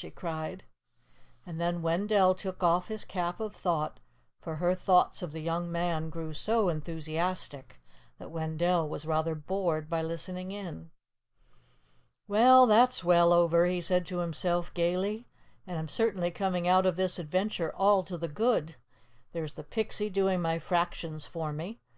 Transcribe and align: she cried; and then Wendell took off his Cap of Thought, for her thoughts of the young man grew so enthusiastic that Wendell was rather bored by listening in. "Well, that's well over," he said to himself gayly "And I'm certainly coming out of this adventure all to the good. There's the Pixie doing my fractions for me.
she 0.00 0.10
cried; 0.10 0.64
and 1.44 1.60
then 1.60 1.82
Wendell 1.82 2.34
took 2.34 2.62
off 2.62 2.88
his 2.88 3.04
Cap 3.04 3.38
of 3.38 3.54
Thought, 3.54 4.00
for 4.40 4.56
her 4.56 4.74
thoughts 4.74 5.20
of 5.20 5.32
the 5.32 5.40
young 5.42 5.70
man 5.70 6.08
grew 6.08 6.32
so 6.32 6.70
enthusiastic 6.70 7.78
that 8.18 8.30
Wendell 8.30 8.88
was 8.88 9.04
rather 9.04 9.34
bored 9.34 9.90
by 9.90 10.00
listening 10.00 10.52
in. 10.52 10.90
"Well, 12.26 12.66
that's 12.66 13.04
well 13.04 13.34
over," 13.34 13.66
he 13.66 13.82
said 13.82 14.06
to 14.06 14.20
himself 14.20 14.72
gayly 14.72 15.26
"And 15.66 15.76
I'm 15.78 15.88
certainly 15.88 16.30
coming 16.30 16.66
out 16.66 16.86
of 16.86 16.96
this 16.96 17.18
adventure 17.18 17.70
all 17.76 18.02
to 18.04 18.16
the 18.16 18.26
good. 18.26 18.76
There's 19.32 19.52
the 19.52 19.64
Pixie 19.64 20.08
doing 20.08 20.40
my 20.40 20.58
fractions 20.58 21.26
for 21.26 21.52
me. 21.52 21.78